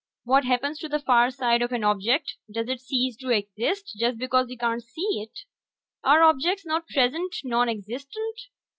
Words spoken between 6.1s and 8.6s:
objects not present nonexistent?